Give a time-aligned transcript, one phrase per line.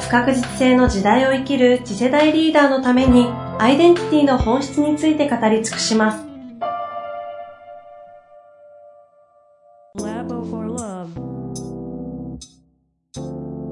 [0.00, 3.26] 不確実性の時代を生きる次世代リーダーのために
[3.58, 6.28] アイデンティティの本質について語り尽くします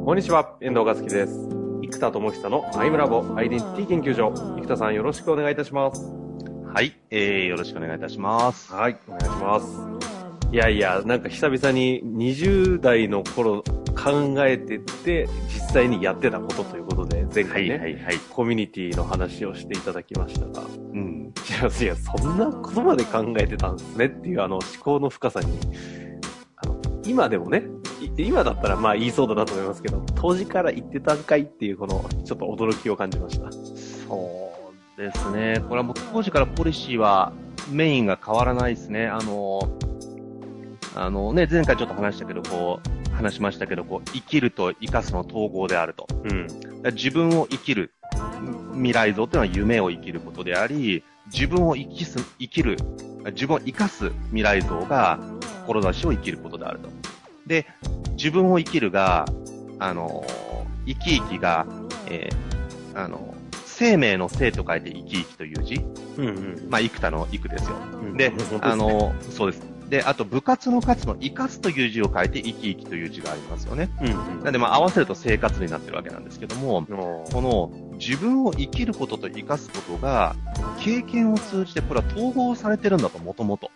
[0.05, 1.49] こんにちは、遠藤和樹です。
[1.83, 4.33] 生田智久のアイムラボアイデンティティ研究所。
[4.57, 6.13] 生田さんよろしくお願いいたします。
[6.73, 8.73] はい、えー、よろしくお願いいたします。
[8.73, 9.67] はい、お願いします。
[10.53, 13.65] いやいや、なんか久々に20代の頃
[14.07, 18.19] 考えてて、実際にやってたことということで、前回ね、はい、はい。
[18.31, 21.33] コミュニティの話をしていただきましたが、うん。
[21.35, 25.59] いや、いや、そんなことまで考えてたんですねっていうあの思考の深さに、
[26.55, 27.65] あの、今でもね、
[28.01, 33.51] い今だったらまあ言いそうだなと思いますけど、当時から言ってたんかいっていうこの、ちょっと驚きを感じました。
[33.51, 34.53] そ
[34.97, 35.61] うですね。
[35.69, 37.33] これはもう当時からポリシーは
[37.73, 39.09] メインが変わらないですね。
[39.09, 39.69] あの、
[40.95, 46.07] あのね、前回ちょっと話したけど、こう、話しましたけど、こう、生きると生かすの統合であると。
[46.25, 46.47] うん。
[46.95, 47.93] 自分を生きる
[48.75, 52.77] 未来像っていうのは夢を生きることであり、自分を生きす、生きる、
[53.33, 55.19] 自分を生かす未来像が
[55.67, 56.89] 志を生きることであると。
[57.47, 57.67] で、
[58.13, 59.27] 自分を生きるが、
[59.79, 60.25] あの、
[60.87, 61.67] 生き生きが、
[62.09, 62.47] えー
[62.97, 63.35] あの、
[63.67, 65.75] 生命の生と書いて生き生きという字。
[66.17, 66.67] うんうん。
[66.71, 67.77] まあ、幾多の幾ですよ。
[67.77, 69.76] うんで、あ、の、そうです。
[69.89, 73.89] で、あと、部活の活の生かすという字を書いて生き生きという字がありますよね。
[74.01, 74.43] うんうん。
[74.43, 80.35] なんで、まあ、合わせると生活になってるわけなんですけども、のこの自分を生きることと生かすことが、
[80.81, 83.71] 経験を通じてこれは統合されてるんだと、もともと。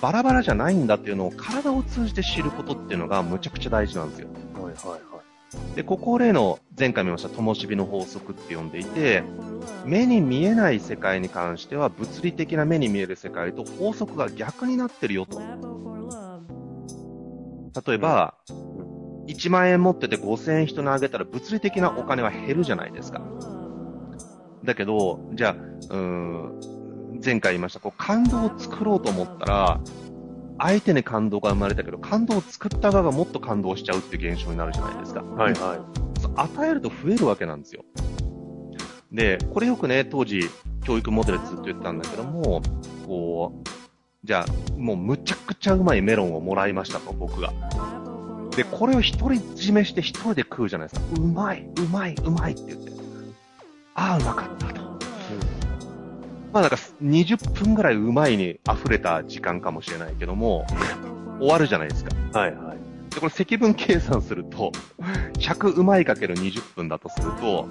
[0.00, 4.28] バラバラじゃないんだっていうのを体を通じて知ることっていうのがむちゃくちゃ大事なんですよ。
[4.54, 5.13] はいはいはい。
[5.74, 9.24] で、ここ例の前回見ました灯火の法則って呼んでいて、
[9.84, 15.40] 目に見えない世界に関しては物理的な目に見える世界と法則が逆になってるよと。
[17.86, 18.34] 例えば、
[19.26, 23.20] 1万円持ってて5000円人にあげたら物理的なお金は減るじゃないですか。
[24.64, 25.56] だけど、じゃ
[25.90, 26.60] あ、うん、
[27.24, 29.80] 前回言いました、こう感動を作ろうと思ったら、
[30.58, 35.22] 相手に感動が生まれたけど、感動を作った側がもっと感動しちゃうっていう現象になるじゃないですか。
[35.22, 35.80] はいはい。
[36.36, 37.84] 与えると増えるわけなんですよ。
[39.12, 40.48] で、これよくね、当時、
[40.84, 42.62] 教育モデルずっと言ってたんだけども、
[43.06, 43.68] こう、
[44.24, 47.52] じゃあ、もうむちゃくちゃうまいメロンをもらいましたと、僕が。
[48.56, 51.06] で、これを独り占めして一人で食うじゃないですか。
[51.20, 52.92] うまい、うまい、うまいって言って。
[53.94, 54.83] ああ、うまかったと。
[56.54, 60.64] まあなんか20分ぐらいうまいに溢れた時間かもしれないけども、
[61.40, 62.38] 終わるじゃないですか。
[62.38, 63.12] はいはい。
[63.12, 64.70] で、これ積分計算すると、
[65.40, 67.66] 100うまいかける20分だとすると、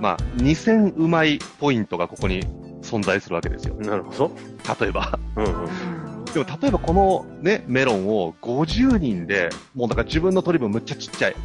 [0.00, 2.40] まあ、2000うまいポイントがここに
[2.82, 3.80] 存在するわけですよう。
[3.80, 3.86] ん。
[3.86, 4.32] なるほど。
[4.80, 5.16] 例えば。
[5.36, 6.24] うんうん。
[6.24, 11.36] でも、例えばこのね、メロンを50人で、もうだから自分の取り分むっちゃちっちゃい。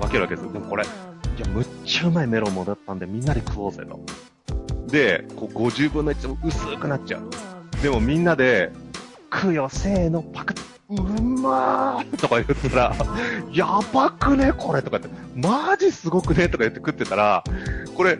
[0.00, 0.52] 分けるわけですよ。
[0.52, 0.86] でもこれ、い
[1.40, 4.00] や、むっちゃうまいメロンもだったんでみんなで食おうぜと。
[4.92, 7.82] で、こう50分の1も薄くなっちゃう。
[7.82, 8.70] でもみんなで、
[9.32, 10.60] 食うよ、せーの、パクッ、
[10.90, 12.96] うまーとか言ったら、
[13.50, 17.42] やばくねこれとか言って、マジすごくねとか言って食ってたら、
[17.96, 18.18] これ、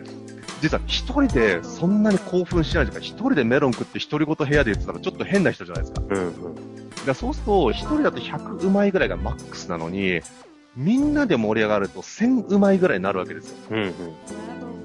[0.61, 6.01] 実は一人でそんなに興奮しないというか、一人でメロン食って独り言部屋で言ってたらちょっと変な人じゃないですか。
[6.09, 6.55] うんうん。
[7.05, 10.21] だそうすると、一人だと100うまいぐらいがマックスなのに、
[10.75, 13.57] みんなで盛り上がると1000うまいぐらいになるわけですよ。
[13.69, 13.93] うんうん。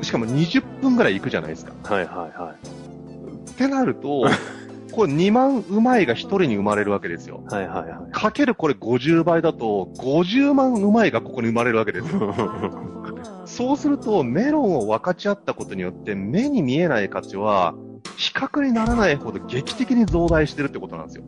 [0.02, 1.72] しかも20分ぐらい行くじゃないですか。
[1.84, 3.50] はいはいはい。
[3.50, 4.26] ってなると、
[4.92, 7.42] これ2万うまいが1人に生まれるわけですよ。
[7.50, 8.12] はいはいはい。
[8.12, 12.34] かけるこれ50倍だと、50万うまいがここに生まれるわけですよ。
[13.44, 17.74] そうすると、メロンを分かち合ったことによって、目に見えない価値は、
[18.16, 21.24] 比較にならないほど劇的に増大してるってことなんですよ。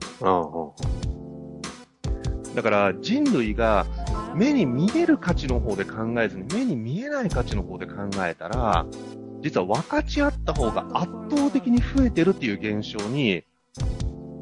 [2.55, 3.87] だから人類が
[4.35, 7.94] 目に見える価値の方で考えずに目に見えない価値の方で考
[8.26, 8.87] えたら、
[9.43, 13.44] 実は分かち合った方が圧倒的に増えてるっていう現象に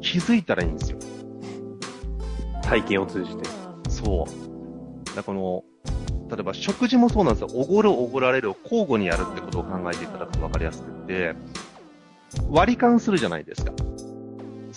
[0.01, 0.99] 気づいたらいいんですよ。
[2.61, 3.43] 体験を通じて。
[3.89, 5.15] そう。
[5.15, 5.63] だこの、
[6.29, 7.47] 例えば食事もそうなんですよ。
[7.53, 11.33] おごるおごられるを交互にやるってことを考えていただくと分かりやすくって、
[12.49, 13.73] 割り勘するじゃないですか。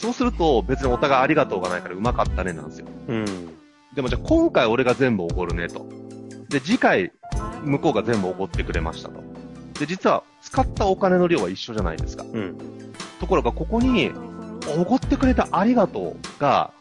[0.02, 2.88] そうすると別にお互いありがとうがないからうまかったねなんですよ。
[3.06, 3.25] うん。
[3.94, 5.87] でもじゃあ今回俺が全部おごるねと。
[6.49, 7.12] で、次回
[7.64, 9.22] 向こうが全部おごってくれましたと。
[9.78, 12.25] で、実は使ったお金の量は一緒じゃないですか。
[12.25, 12.56] うん。
[13.20, 14.10] ところがここに、
[14.76, 16.72] おごってくれたありがとうが、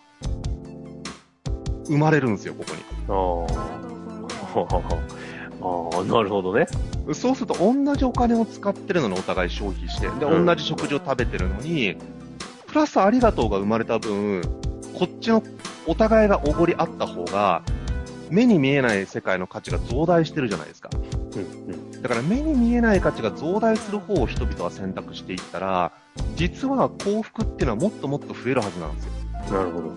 [1.85, 2.81] 生まれるんですよ、ここに。
[3.07, 4.65] あ
[5.99, 6.03] あ。
[6.05, 6.65] なるほどね。
[7.13, 11.97] そうすると同じお金を使ってるのにお互い消費して、で、うん同じ食事を食べてるのに、
[12.71, 14.41] プラスありがとうが生まれた分、
[14.97, 15.43] こっちの
[15.87, 17.63] お互いがおごり合った方が、
[18.29, 20.89] 目に見えない世界の価値が増大してるじゃないですか。
[20.93, 21.73] うん。
[21.73, 22.01] うん。
[22.01, 25.91] だから目に見えない価値が増大する方を人々は選択していったら、
[26.35, 29.11] 実は幸福っていうのはもっともっと増えるはずなんですよ。
[29.51, 29.91] なるほど。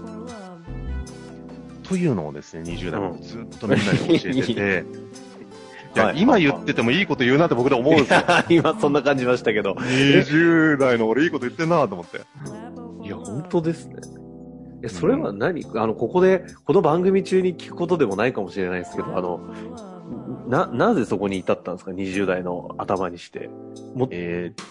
[1.85, 4.85] というのをですね、20代うんもずっとみんなに教えてて、い
[5.99, 8.21] や、はい今言っててもいいこと言うなって僕で思うんですよ。
[8.49, 9.73] 今そんな感じましたけど。
[9.75, 12.21] 20代の俺いいこと言ってんなと思って。
[13.03, 13.97] いや、本当ですね。
[14.83, 19.41] え、それは何、あの、ここで、この番組中に聞くことでもないかもしれないですけど、あの、
[20.47, 23.49] な、なぜそこに至ったんですか ?20 代の頭にして。
[23.95, 24.65] もえーっ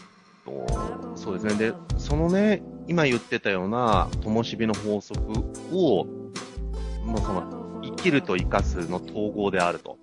[0.46, 1.72] と、そうですね。
[1.72, 5.20] で、そのね、今言ってたような、灯火の法則
[5.72, 6.06] を、
[7.04, 9.98] もうその、生きると生かすの統合であると。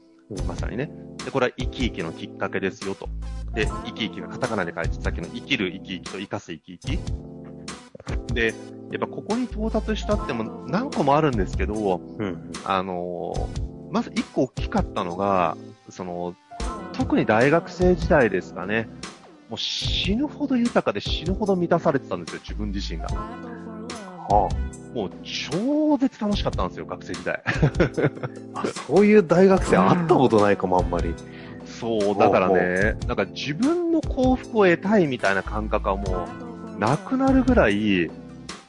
[0.47, 0.91] まさにね。
[1.25, 3.09] で、これは生き生きのきっかけですよと。
[3.55, 8.35] で、生き生きがカタカナで書いて、さっきの生きる生き生きと生かす生き生き。
[8.35, 8.53] で、や
[8.97, 12.53] っぱここに到達したっても何個もあるんですけど、うん。
[12.65, 15.57] あのーまず一個大きかったのが、
[15.89, 16.37] その、
[16.93, 18.89] 特に大学生時代ですかね。
[19.49, 23.09] もう死ぬほど豊かで死ぬほど満たされてたんですよ、自分自身が。
[23.09, 24.49] は
[24.95, 27.43] もう超絶楽しかったんですよ、学生時代。
[28.55, 31.15] あ、あそういう大学生会ったことないかも、あんまり。
[31.65, 36.27] そう、だからね、なんか自分の幸福を得たいみたいな感覚はも
[36.77, 38.11] う、なくなるぐらい、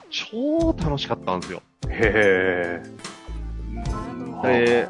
[0.10, 1.62] 超楽しかったんですよ。
[1.90, 2.84] へえ。
[4.44, 4.88] で、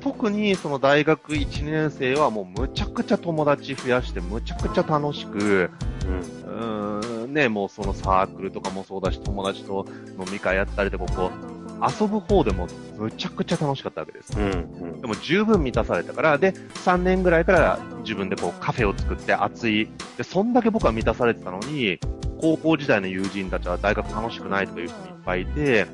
[0.00, 5.70] 特にその大学1年生はもうむちゃくちゃ友達増やして、むちゃくちゃ楽しく、
[6.06, 6.20] うん。
[6.20, 9.86] うーん、ね、もうそのサークルとかもそうだし、友達と
[10.18, 14.38] 飲み会やったりとか、こう、遊ぶ方でもむちゃくちゃ楽しかったわけです。
[14.38, 14.50] うん。
[14.50, 19.88] うんでも十分満たされたから、で、3年ぐらいから自分でこうカフェを作って熱い。
[20.16, 21.98] で、そんだけ僕は満たされてたのに、
[22.40, 25.86] 高校時代の友人たちは大学楽しくないとかいう人もいっぱいいて、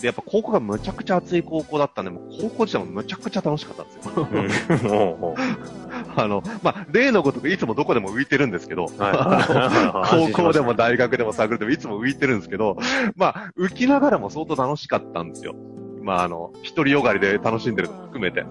[0.00, 4.28] で、やっぱ高校がむちゃくちゃ熱い高校だったんで、もう高校時代もむちゃくちゃ楽しかったんですよ。
[4.30, 5.34] うん。
[6.16, 12.76] あの、まあ、例のごとくいつもどこでも浮いてるんですけど、はい 高校でも大学でもサークルでもいつも浮いてるんですけど、
[13.16, 15.54] まあ、浮きながらも相当楽しかったんですよ。
[16.02, 18.44] まあ、あの、独りよがりで楽しんでるのも含めて。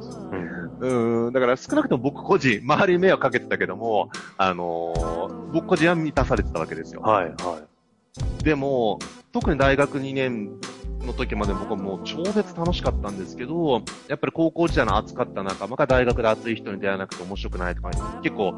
[0.82, 1.26] うん。
[1.26, 7.02] うん、だから少なくとも僕個人、周りに迷惑かけてたけども、あのー僕個人は満たされてたわけですよ。
[7.02, 7.62] はい、は
[8.44, 8.98] でも、
[9.32, 10.50] 特に大学2年
[11.06, 17.92] の時まで僕はもう超絶楽しかったんですけど、やっぱり高校時代の熱かった仲間が大学で熱い人に出会わなくて面白くないとか、
[18.24, 18.54] 結構、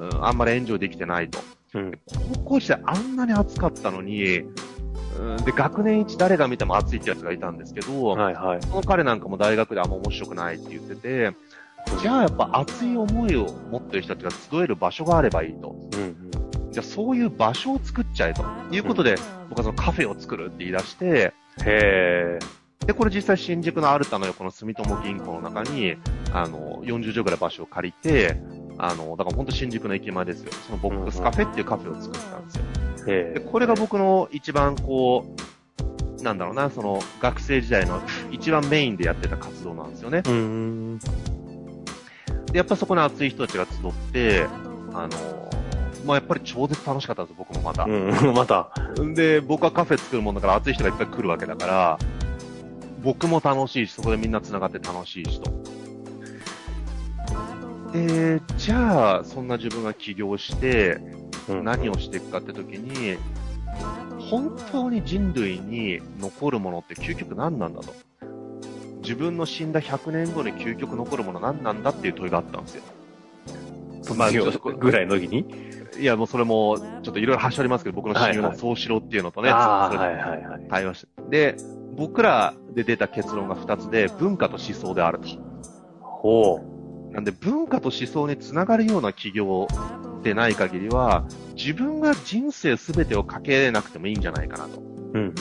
[0.00, 1.38] うん、あんまりエンジョイできてないと。
[1.38, 1.42] い。
[1.74, 1.92] うん。
[2.34, 4.38] 高校時代あんなに熱かったのに、
[5.18, 8.62] うん、で、学年一誰が見ても熱いってやつがいたんですけど、はい、はい。
[8.62, 11.34] その彼なんかも大学であんま面白くないって言ってて、
[12.00, 15.76] じゃあやっぱ熱い思いを持ってる人たちが集える場所があればいいと。
[15.94, 16.30] うん。
[16.70, 19.16] じゃあそういう場所を作っちゃえということで、
[19.48, 21.32] 僕はそのカフェを作るって言い出して、
[21.66, 22.86] へえ。
[22.86, 25.96] で、これ実際新宿のアルタの横の住友銀行の中に、
[26.32, 28.40] あの、40畳ぐらい場所を借りて、
[28.78, 30.52] あの、だから本当新宿の駅前ですよ。
[30.66, 32.64] そのボックスカフェっていうカフェを作ったんですよ。
[33.08, 35.26] へで、これが僕の一番こ
[36.18, 38.00] う、なんだろうな、その学生時代の
[38.30, 40.22] 一番メインでやってた活動なんですよね。
[42.52, 44.46] で、やっぱそこに熱い人たちが集って、
[44.92, 45.49] あの、
[46.04, 47.84] まあやっぱり超絶楽しかったんですよ、僕もまた。
[47.84, 48.10] うん。
[48.34, 48.70] また。
[49.14, 51.98] で、僕はカフェ作るもんだから熱い人がいっぱい来るわけだから、
[53.02, 55.50] 僕も楽しいし、そこでみんな繋がって楽しいしと。
[57.92, 61.00] で、じゃあ、そんな自分が起業して、
[61.48, 63.16] うん何をしていくかって時に、
[64.18, 67.92] 本当に人類に残るものって究極何なんだと。
[69.02, 72.82] 自分の死んだ100年後に究極残るもの何なんだっていう問いがあったんですよ。
[74.14, 75.44] まあぐらいの時に？
[76.00, 80.66] いや、もうそれも、ちょっといろいろはしょりますけど、僕の親友の総志郎っていうのとね、ああ、それはいはいはい。
[80.68, 81.54] 対話して。
[81.54, 81.56] で、
[81.96, 85.28] 僕らで出た結論が2つで、文化と思想であると。
[86.00, 86.60] ほ
[87.12, 89.68] なんで、文化と思想につながるような企業
[90.22, 94.80] でない限りは、自分が人生すべてをかけなくてもいいんじゃないかなと。
[94.80, 94.84] う。
[95.14, 95.34] うん。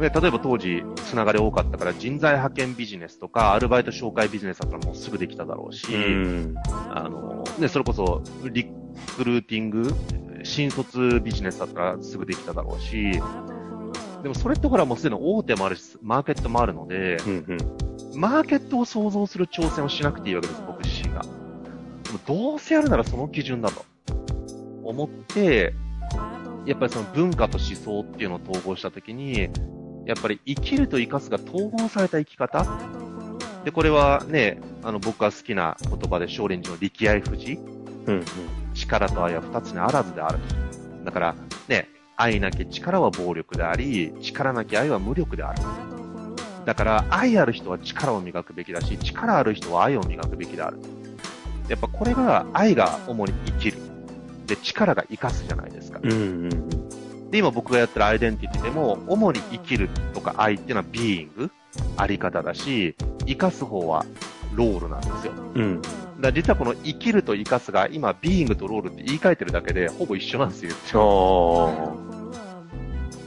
[0.00, 6.54] で例えば当時、つながり多かったから、人材派遣ビジネスとか、アルバイト紹介ビジネスだったらもうすぐできただろうし、うん。
[6.90, 8.66] あの、ね、それこそ、リ
[9.16, 9.92] クルーティング、
[10.44, 13.12] 新卒ビジネスだったらすぐできただろうし、
[14.22, 18.18] でもそれってほらもうすでに大手もあるし、マーケットもあるので、うんうん。
[18.20, 21.22] マーケットを想像する挑戦をしなくていいわけです、僕自身が。
[21.22, 21.28] で
[22.12, 23.84] もどうせやるならその基準だと
[24.82, 25.74] 思って、
[26.66, 29.48] やっぱりその文化と思想っていうのを統合したときに、
[30.08, 32.66] やっぱり生きると生かすが統合された生き方
[33.62, 37.58] で、これはね、あの僕が好きな言葉で少林寺の力愛富士
[38.06, 38.24] うん。
[38.72, 41.04] 力と愛は二つにあらずであると。
[41.04, 41.34] だから、
[41.68, 45.62] ね、愛なき力は暴力であり、力なき愛は無力である。
[46.64, 50.78] だから、愛ある人は力を磨くべきだし、力ある人は愛を磨くべきである。
[51.68, 53.78] やっぱこれが、愛が主に生きる。
[54.46, 56.00] で、力が生かすじゃないですか。
[56.02, 56.12] うん。
[56.12, 56.14] う
[56.48, 56.77] ん。
[57.30, 61.50] で、今僕がやってるアイデンティティでも、主に生きるとか愛っていうのはビーイング、
[61.96, 64.06] あり方だし、生かす方は
[64.54, 65.32] ロールなんですよ。
[65.54, 65.82] うん。
[66.20, 71.70] だ実はこの生きると生かすが、今、ビーイングとロールって言い換えてるだけで、ほぼ一緒なんですよ。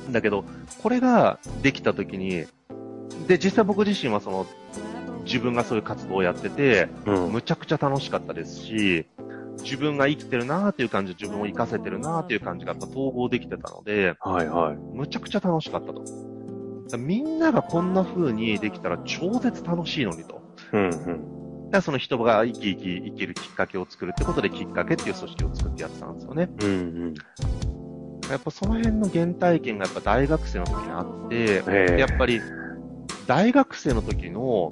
[0.09, 0.43] あだけど、
[0.81, 2.45] これができたときに、
[3.27, 4.45] で、実際僕自身はその、
[5.23, 7.11] 自分がそういう活動をやってて、あ。
[7.11, 7.31] うん。
[7.31, 9.05] むちゃくちゃ楽しかったですし、
[9.63, 14.77] 自分が生きてるなーっていう感じ、自分を生かせてるなーっていう感じがやっぱ統合できてたので、はいはい。
[14.93, 16.03] むちゃくちゃ楽しかったと。
[16.97, 20.41] みんながこんな風にできたら超絶楽しいのにと。
[20.73, 20.83] うん。
[20.83, 21.65] うん。
[21.65, 26.49] だからその人が生き生き生きるきっかけを作るってことできっかけっていう組織を作ってやってたんですよね。
[26.61, 26.69] うん。
[26.69, 26.71] う
[27.09, 27.13] ん。
[28.29, 32.41] やっぱその辺の原体験がやっぱ大学生の時にあって、ええやっぱり
[33.27, 34.69] 大学生の時の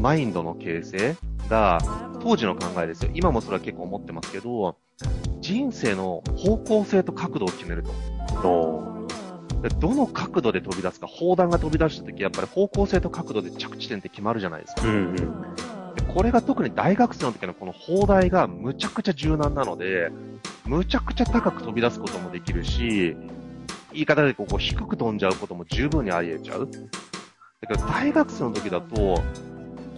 [0.00, 1.16] マインドの形成
[1.48, 1.78] が
[2.26, 3.12] 当時の考えですよ。
[3.14, 4.76] 今もそれは結構思ってますけど、
[5.40, 7.84] 人生の方向性と角度を決める
[8.42, 9.06] と。
[9.78, 14.82] どの角度で飛び出すか、砲弾が飛び出した時、やっぱり方向性と角度で着地点って決まるじゃないですか。
[14.82, 14.90] うん。
[14.90, 15.14] うん。
[15.14, 20.10] でこれが特に大学生の時のこの砲台がむちゃくちゃ柔軟なので、
[20.64, 23.16] むちゃくちゃ高く飛び出すこともできるし、
[23.92, 26.68] 言い方でこう低く飛んじゃうことも十分にあり得ちゃう。
[26.68, 29.22] だけど大学生の時だと、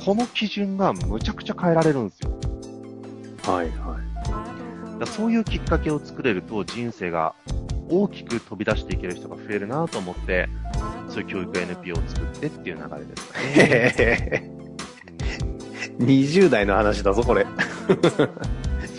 [0.05, 2.31] この基準がむちゃくちゃ変えられるんですよ。
[3.45, 4.23] はいはい。
[4.25, 7.35] だからそういうきっかけを作れると人生が
[7.91, 10.49] 大きく飛び出していける人が増えるなと思って、
[11.09, 13.47] そういう教育 NPO を作ってっていう流れですかね。
[13.55, 14.59] へへうん
[15.99, 17.45] 20代の話だぞ、これ。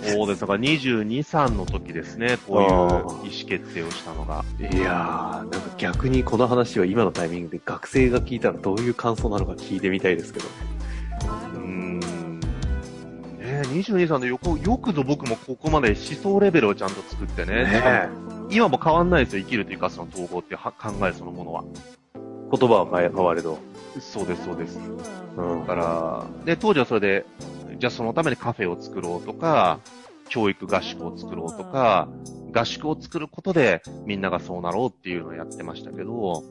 [0.09, 0.41] そうです。
[0.41, 4.43] だから22、3の時ですね、こういう意あ思ー決定をしたのが。
[4.59, 10.45] いやー、なんか逆にこの話は今のタイミングで学生が聞いたらどういう感想なのか聞いてみたいですけど。
[13.79, 17.65] え22、3でよく、よくぞ僕もここまで思想レベルをちゃんと作ってね。
[17.65, 21.63] しかも今も変わんないですよ、生きると生かすの統合っていうは考えそのものは。
[22.51, 23.59] 言葉は変われど。
[23.99, 24.79] そうです、そうです。
[25.37, 27.25] うんだから、で、当時はそれで、
[27.77, 29.79] じゃあそのためにカフェを作ろうとか、
[30.27, 32.07] 教育合宿を作ろうとか、
[32.53, 36.43] 合宿を作ることでみんながそうなろうっていうのをやってましたけど、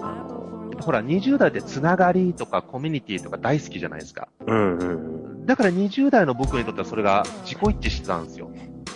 [0.00, 4.28] あの、ほら20代ってつながりとかコミュニティとか大好きじゃないですか。
[4.46, 5.29] うんうん。
[5.46, 8.50] だから20代の僕にとってはそれが自己一致してたんですよ。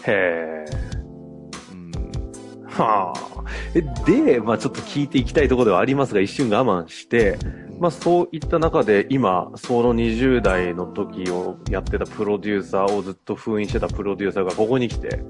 [0.05, 1.73] へー。
[1.73, 2.67] うん。
[2.67, 3.35] はあ。
[3.75, 7.39] え、で、まあちょっと聞いていきたいところではありますが、一瞬我慢して、
[7.81, 15.21] まあそういった中で今、その20代の時をやってたプロデューサーをずっと封印してたプロデューサーがここに来て、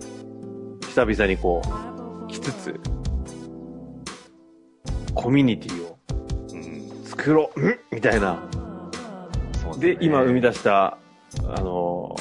[0.83, 2.80] 久々にこう、来つつ、
[5.14, 5.99] コミュニティを
[6.52, 7.04] うん。
[7.04, 8.42] 作ろう、んみたいな。
[9.78, 10.99] で、今生み出した、
[11.48, 12.16] あの、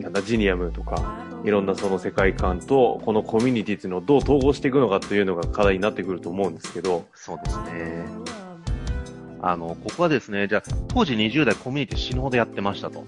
[0.00, 8.06] なんだ、ジニアムとか、いろんなその世界観と、このコミュニティっていうのをどう統合していくのかというのが課題になってくると思うんですけど、そうですね。
[9.42, 13.04] あの、ここはですね、じゃあ、当時20代コミュニティ死ぬほどやってましたと。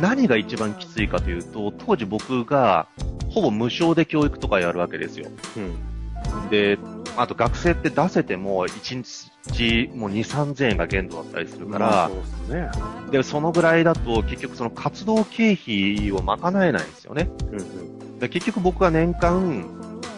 [0.00, 2.88] 何が一番きついかというと、当時僕が、
[3.30, 5.28] ほぼ無償で教育とかやるわけですよ。
[5.56, 6.50] うん。
[6.50, 6.78] で、
[7.16, 12.10] あと学生って出せても、1日もう2、3000円が限度だったりするから、まあ
[12.46, 12.70] そね。
[13.10, 17.28] で、そのぐらいだと結局その活動経費を賄えないんですよね。
[17.50, 18.18] うんうん。
[18.18, 19.68] で結局僕は年間、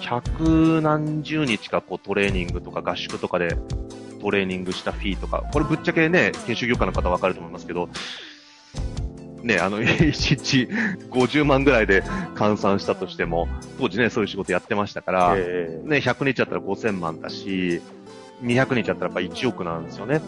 [0.01, 3.57] 百何十日かこうトレーニングとか合宿とかで
[4.21, 7.89] トレーニングしたフィーとか、これぶっちゃけね、研修業界の方わかると思いますけど、
[9.45, 10.69] ね、あの、 一日
[11.11, 12.03] 50万ぐらいで
[12.35, 13.47] 換算したとしても、
[13.79, 17.83] 当時ね、そういう仕事やってましたから、えね、100日だったら5000万だし、
[18.43, 20.21] 200日だったらやっぱ1億なんですよね。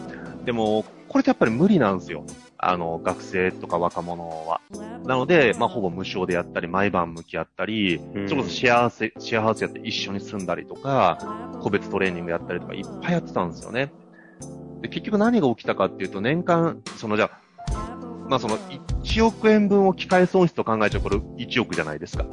[0.45, 2.23] でも、これってやっぱり無理なんですよ。
[2.59, 4.61] あの、学生とか若者は。
[5.05, 11.17] なので、まあ、ほぼ無償でやったり、毎晩向き合ったり、うんそれこそシェアせシェアハウスやって一緒に住んだりとか、
[11.61, 13.91] 個別トレーニングやったりとか、いっぱいやってたんですよね。
[14.81, 17.46] で、結局何が起きたかっていうと、年間、そのじゃあ
[18.29, 22.25] まあその1億円分を機械損失と考えちゃうこれ1億じゃないですか。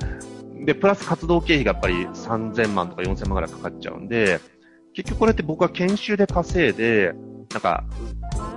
[0.65, 4.41] で、プラス活動経費がやっぱり3000万とか4000万ぐらいかかっちゃうんで、
[4.95, 7.13] 結局これって僕は研修で稼いで、
[7.53, 7.85] なんか、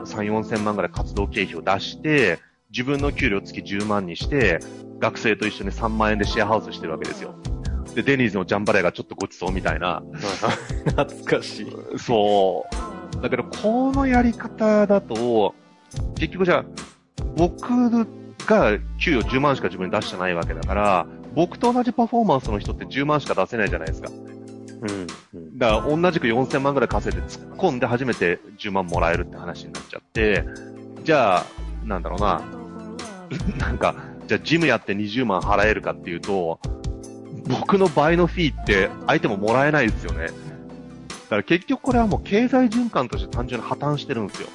[0.05, 2.39] 3、4000万ぐらい活動経費を出して、
[2.69, 4.59] 自分の給料月10万にして、
[4.99, 7.35] 学生と一緒に3万円でシェアハウスしてるわけですよ。
[7.95, 10.03] で、デニーズのジャンバレーがちょっとごちそうみたいな。
[10.85, 11.67] 懐かしい。
[11.97, 12.65] そ
[13.17, 13.21] う。
[13.21, 15.55] だけど、このやり方だと、
[16.15, 16.65] 結局じゃあ、
[17.37, 17.89] 僕
[18.45, 24.09] が給与10万しか自分に出してないわけだから、僕と同じパフォーマンスの人って10万しか出せないじゃないですか。
[24.09, 25.07] うん。
[25.35, 25.57] うん。
[25.57, 30.43] だから、同じく4000万ぐらい稼いで突っ込んで初めて10万もらえるって話になっちゃって、
[31.03, 31.45] じゃあ、
[31.85, 32.41] なんだろうな、
[33.59, 33.95] なんか、
[34.27, 36.59] じゃあジムやって20万払えるかっていうと、
[37.47, 40.27] 僕の倍のフィーって相手ももらえないですよね。
[40.27, 40.31] だ
[41.29, 44.47] から結局これはもう経済循環として単純に破綻してるんですよ。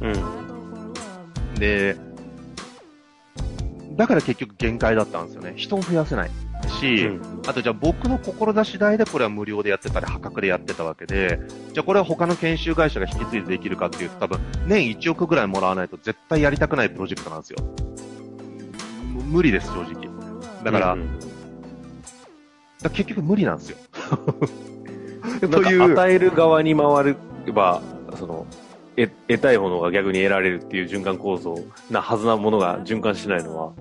[0.00, 1.54] うん。
[1.54, 1.96] で、
[3.96, 5.54] だから結局限界だったんですよね。
[5.56, 6.30] 人を増やせない。
[6.80, 11.40] し、うんあとじゃあ僕の志次第でこれは無料でやってたり破格でやってたわけで、
[11.72, 17.58] じゃあこれは他の研修会社が引き継いでできるかっていうと多分年1億ぐらいもらわないと絶対やりたくないプロジェクトなんですよ。
[19.12, 20.08] む無理です、正直。
[20.64, 21.36] だから、うん
[22.88, 23.76] から結局無理なんですよ。
[25.40, 25.92] とといういう。
[25.92, 27.82] 与える側に回れば、
[28.14, 28.46] その、
[28.96, 31.54] 得得たいものが逆に得られるっていう循環構造
[31.90, 33.72] なはずなものが循環しないのは、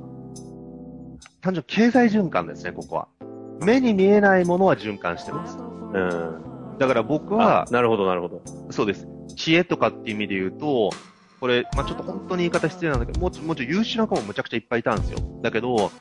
[1.42, 3.08] 単純に経済循環ですね、ここは。
[3.62, 5.58] 目に見えないものは循環してます。
[5.58, 6.78] うん。
[6.78, 8.42] だから僕はあ、なるほど、なるほど。
[8.70, 9.08] そうです。
[9.36, 10.90] 知恵とかっていう意味で言うと、
[11.40, 15.20] これ、まあ、ちょっと本当に言い方失礼なんだけど、もうちょ、もうちょ優秀な子もむちゃくちゃいっぱいいたんですよ。
[15.42, 15.92] だけど、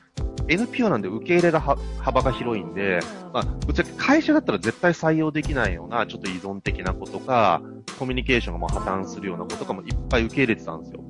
[0.48, 3.00] NPO なんで受け入れがは幅が広いんで、
[3.32, 7.62] まあ、ぶっちゃけ会社だったら絶対採用できないような、ちょっと依存的な子とか、
[7.98, 11.04] コミュニケーションがもう破綻するような子とかもいっぱい受け入れてたんですよ。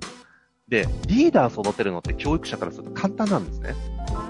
[0.68, 3.74] で、リーダー育てるのって教育者からすると簡単なんですね。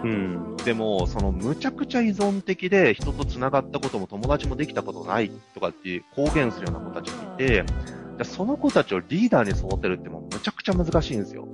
[0.02, 0.56] うん。
[0.64, 7.64] でも、そのむちゃくちゃ依存的で人と繋がったことも友達もできたことないとかっていう公言するような子たちもいて、
[8.18, 11.46] でその子たちをリーダーに育てるってもうむちゃくちゃ難しいんですよ。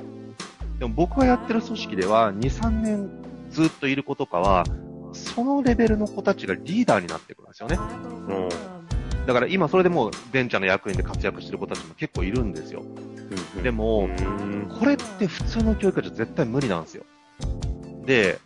[0.78, 3.11] でも僕がやってる組織では2、3年
[3.50, 4.64] ずっといる子とかは、
[5.12, 7.76] そのレベルの子たちがリーダーになってくるんですよね。
[7.76, 8.49] うん。
[9.26, 12.82] だから今それでもうベンチャーの役員で活躍してる子たちも結構いるんですよ。
[12.82, 13.10] うん
[13.63, 14.69] でも、うん。
[14.78, 17.04] これって普通の教育じゃ絶対無理なんですよ。
[18.06, 18.39] で、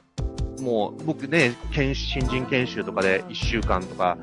[0.61, 1.95] もう僕ね、新
[2.27, 4.19] 人研修とかで1週間とか、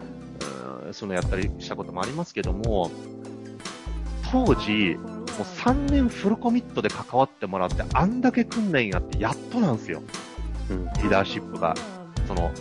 [0.90, 2.92] うそのやったりしたこともありますけども、
[4.32, 10.02] 当時、もう3年フルコミットで関わってもらって、あんだけ訓練やってやっとなんですよ。
[10.72, 11.76] うんリーダーシップが、
[12.28, 12.52] その、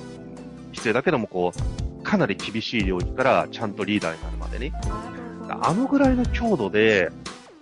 [0.72, 4.72] 必要だけどもこう、かなり厳しい領域からちゃんとリーダーになるまでに。
[5.62, 7.10] あのぐらいの強度で、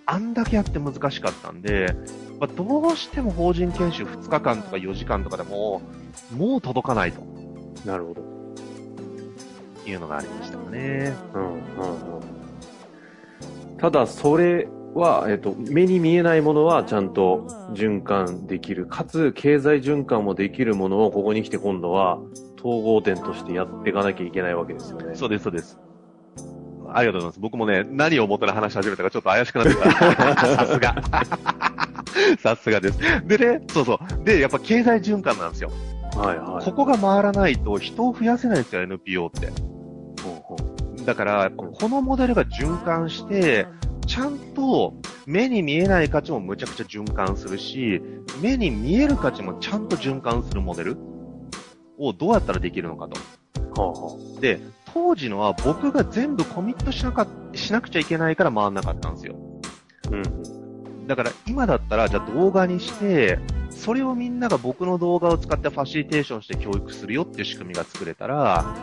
[0.05, 1.95] あんだけやって難しかったんで、
[2.39, 5.81] まあ、どうしても法人研修2日間とか4時間とかでも、
[6.35, 7.21] もう届かないと
[7.85, 8.29] なるほど。
[9.85, 11.13] いうのがありましたかね。
[11.33, 11.41] うん。
[11.41, 11.53] うん。
[11.53, 11.57] う
[12.19, 12.21] ん。
[13.77, 18.85] ただ、それは、えっと、目に見えないものはちゃんと循環できる。
[18.85, 22.19] かつ、経済循環もできるものをここに来て今度は
[22.59, 25.15] 統合点としてやっていかなきゃいけないわけですよね。
[25.15, 25.79] そうです、そうです。
[26.91, 27.39] ありがとうございます。
[27.39, 29.91] 僕もね、何を思っての話し始めたかちょっと怪しくなってきた。
[30.57, 30.95] さすが。
[32.39, 32.99] さすがです。
[33.27, 34.23] でね、そうそう。
[34.23, 35.71] で、やっぱ経済循環なんですよ。
[36.15, 36.65] はいはい。
[36.65, 39.47] ここが回らないと人を増やせないんですよ、NPO って。
[40.21, 43.67] ほうほうだから、このモデルが循環して、
[44.09, 44.95] ちゃんと
[45.27, 48.01] 目に見えない価値もむちゃくちゃ循環するし、
[48.41, 50.97] 目に見える価値もちゃんと循環するモデル
[51.99, 53.79] をどうやったらできるのかと。
[53.79, 54.59] はあはで、
[54.91, 59.35] 当時のは僕が全部コミットしなかしなくちゃいけないから回んなかったんですよ。
[60.07, 61.07] あうん。
[61.07, 63.37] だから今だったら、じゃあ動画にして、
[63.69, 68.75] それをみんなが僕の動画を使ってファシリテーションして教育するよっていう仕組みが作れたら、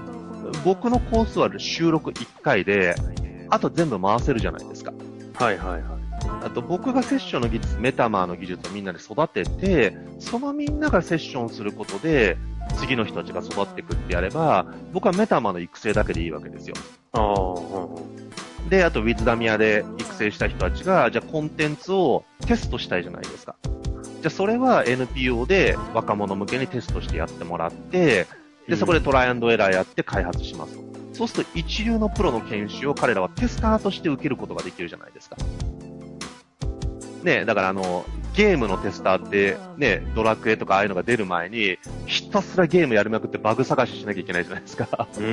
[0.64, 2.94] 僕のコースは収録1回で、
[3.50, 4.92] あと全部回せるじゃないですか。
[5.38, 6.06] はいはいはい。
[6.44, 12.38] あと僕がセッションの技術、メタマーの技術をみんなで育てて、そのみんながセッションすることで、
[12.76, 16.74] 次の人たちが育っていくってやれば、僕はメタマーの育成だけでいいわけですよ。
[17.12, 18.26] ああ、うん
[18.68, 23.54] で、あとウィズダミアで育成した人たちが、じゃあコンテンツをテストしたいじゃないですか。
[23.62, 28.26] じゃあそれは NPO で若者向けにテストしてやってもらって、
[28.66, 30.95] で、そこでトライアンドエラーやって開発しますと。
[31.16, 35.36] そうすると一流のプロの研修を彼らはテスターとして受けることができるじゃないですか。
[37.22, 45.08] ねだからあの、ゲームのテスターって、ね、ドラクエとかああいうのが出る前に、ひたすらゲームやりまくってバグ探ししなきゃいけないじゃないですか。
[45.18, 45.28] うんう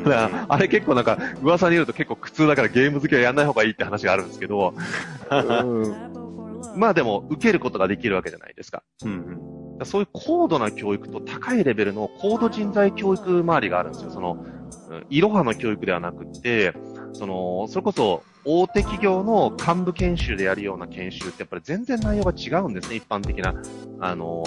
[0.00, 0.04] ん。
[0.04, 4.72] だからあれ結構なんか、噂によると結構苦痛だからゲーム好きはやんない方がいいって話があるんですけど、
[6.74, 8.82] まあでも、受けることができるわけじゃないですか。
[9.04, 9.10] うん
[9.78, 9.86] うん。
[9.86, 14.10] そういう高度な教育と高いレベルの高度人材教育周りがあるんですよ。
[14.10, 14.55] その、うん
[15.10, 16.74] いろはの教育ではなくって、
[17.12, 23.54] その、それこそ大手企業の幹部研修でやるような研修ってやっぱり全然内容が違うんですね、一般的な、
[24.00, 24.44] あの、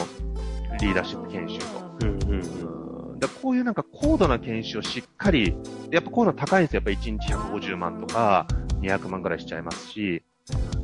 [0.80, 2.06] リーダーシップ研修と。
[2.06, 3.12] うんうんうん。
[3.14, 5.56] うん、だこういうなんか高度な研修をしっかり、
[5.92, 6.82] やっぱこういうの高いんですよ。
[6.86, 8.48] やっぱ1日150万とか
[8.82, 10.24] 200万ぐらいしちゃいますし、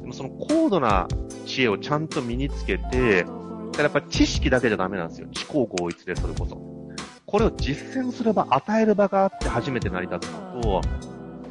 [0.01, 1.07] でもその高度な
[1.45, 5.27] 知恵をちゃんと身につけて、だからやっぱ知識だけじゃダメなんですよ。
[5.33, 6.74] 知行合一でそれこそ。
[7.25, 10.81] これを実践すれば与える場があって初めて成り立つのと、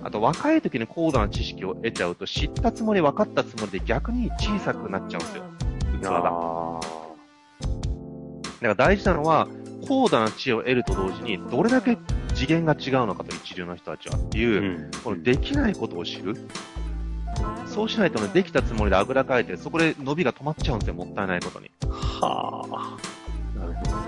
[0.02, 5.44] あと若い時に高度な知識を得ちゃうと知ったつもり分かったつもりで逆に小さくなっちゃうんですよ。
[6.00, 6.18] 器が。
[6.18, 6.80] あ
[8.60, 9.48] だから大事なのは、
[9.87, 11.98] 高度な知恵を得ると同時に、どれだけ
[12.34, 16.34] 次元が違うのかと、一流の人たちはっていう、ーうんこのできないことを知る。
[17.66, 21.70] そうしないとね、できたつもりであぐらかいて、そこで伸びが止まっちゃうんですよ、もったいないことに。
[21.90, 23.58] はあ。
[23.58, 24.04] なるほど。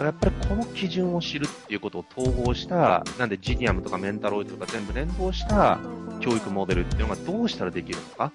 [0.00, 5.78] だからやっぱりこの基準を知るっていうことを統合した、なんでジニアムとかメンタロイドとか全部連動した
[6.20, 8.32] 教育モデルっていうのがどうしたらできるのか。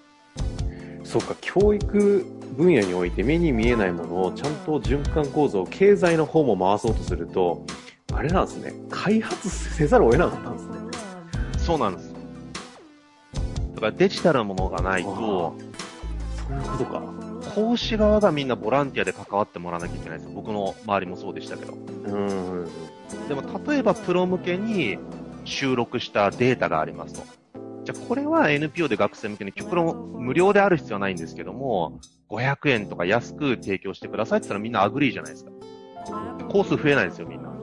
[1.04, 2.24] そうか、教育
[2.56, 7.66] 分野において目に見えないものをちゃんと循環構造、経済の方も回そうとすると、
[8.14, 10.76] あれなんですね、開発せざるを得なかったんですね。
[11.58, 12.14] そうなんです。
[13.74, 15.56] だからデジタルのものがないと、そ
[16.48, 17.25] ういうことか。
[17.56, 20.30] 講師側がみんなボランティアで関わってもらわなきゃいけないです。
[20.30, 21.74] 僕の周りもそうでしたけど。
[21.74, 21.78] う
[22.12, 22.68] んうん。
[23.30, 24.98] でも例えばプロ向けに
[25.46, 27.24] 収録したデータがありますと。
[27.86, 35.52] じゃあこれは NPO で学生向けに極論無料である必要はないんですけども、500円とか安く提供してくださいって言ったらみんな agree じゃないですか。
[36.50, 37.54] コース増えないですよみんな。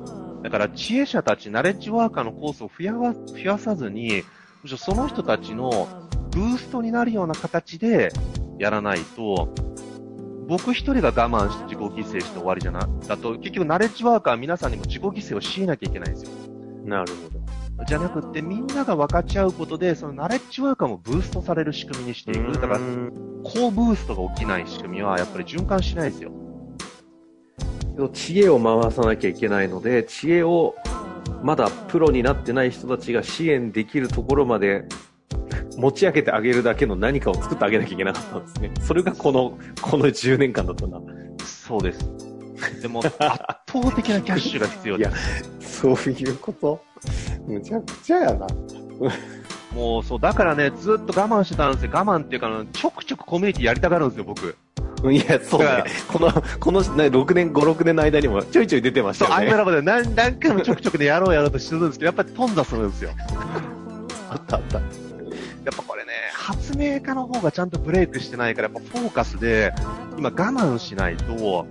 [0.42, 4.22] だから知恵者たち、ナレッジワーカーのコースを増やわ増やさずに、
[4.62, 5.88] むしろその人たちの
[6.31, 8.11] ブーストになるような形で
[8.59, 9.52] やらないと、
[10.53, 16.31] 僕一人が我慢して自己犠牲して終わりじゃな、だと結局ナレッジワーカーは皆さんにも自己犠牲を強いなきゃいけないんですよ。
[16.85, 17.12] なる
[17.79, 22.53] ほじゃなくってみんなが分かち合うことで、そのナレッジワーカーもブーストされる仕組みにしていく。
[22.53, 22.79] だから、
[23.43, 26.31] 高ブーストが起きない仕組みはやっぱり循環しないですよ。
[27.97, 28.11] ど。
[28.11, 30.75] 知恵を回さなきゃいけないので、知恵を
[31.43, 34.85] まだプロになってない人たちが支援できるところまで
[35.79, 38.71] 持ち上げてあげるだけの何かを作ってあげなきゃいけなかったんですね。
[38.81, 41.01] それがこの、この10年間だったな。
[41.45, 42.01] そうです。
[42.81, 45.11] でも、 圧倒的なキャッシュが必要で
[45.61, 45.81] す。
[45.81, 46.81] そういうこと？
[47.47, 48.47] むちゃくちゃやな。
[49.75, 51.91] もう、そう、だからね、ずっと我慢してたんですよ。
[51.93, 54.57] 我慢っていうか、ちょくちょくコミュニティやりたがるんですよ、僕。
[55.11, 55.85] いや、そうね。
[56.13, 56.31] この、
[56.61, 59.47] この、ね、6年、5、6年の間にもちょいちょい出てましそう、たよね。
[59.47, 63.11] アイムラボで何何回もちょくちょくでやろうやろうとしてるんですけど、やっぱり頓挫するんですよ。
[64.31, 64.81] あったあった。
[65.64, 69.72] やっぱこれね、発明家の方がちゃんとブレイクしてないから、やっぱフォーカスで、
[70.18, 71.66] 今我慢しないと、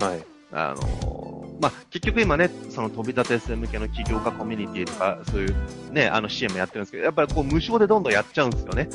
[0.00, 0.24] はい。
[0.52, 8.88] あのまあ、結局今ね、その飛び立て生向けの起業家コミュニティとか、そういうね、あの支援もやってるんですけど、やっぱりこう無償でどんどんやっちゃうんですよね。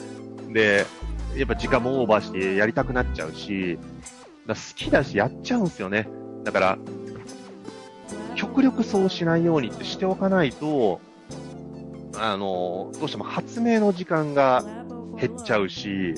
[0.53, 0.85] で、
[1.35, 3.79] やっぱ時間もオーバーしてやりたくなっちゃうし、
[4.45, 6.09] だ好きだしやっちゃうんですよね。
[6.43, 6.77] だから、
[8.35, 10.99] 極力そうしないようにってしておかないと、
[12.19, 14.63] あの、どうしても発明の時間が
[15.19, 16.15] 減っちゃうし、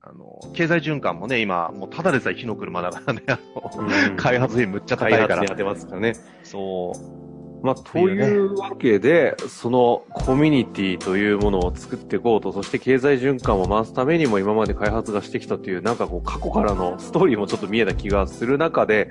[0.00, 5.28] あの、経済循環もね、今、もうただでさえ火の車だからね、あの、開発費むっちゃ高いから。
[5.28, 6.14] 開発てますからね。
[6.42, 7.64] そう。
[7.64, 19.08] まあ、というわけで、そのコミュニティというものを作っていこうと、そして経済循環を回すためにも今まで開発がしてきたという、なんかこう過去からのストーリーもちょっと見えた気がする中で、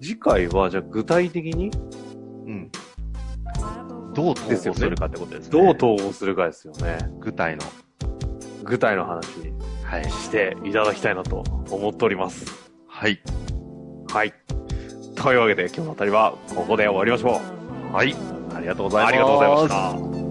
[0.00, 1.70] 次回はじゃあ具体的に
[2.46, 2.72] うん。
[4.14, 5.50] どう統合するかってことですね。
[5.50, 6.98] どう統合するかですよね。
[7.20, 7.62] 具体の。
[8.64, 9.26] 具体の話
[9.84, 10.04] はい。
[10.04, 12.46] していただきたいなと思っております。
[12.86, 13.20] はい。
[14.08, 14.34] はい。
[15.14, 17.40] というわけで今日のあたりはここで終わりましょ
[17.92, 17.94] う。
[17.94, 18.14] はい。
[18.54, 19.12] ありがとうございます。
[19.12, 20.21] ありがとうございました。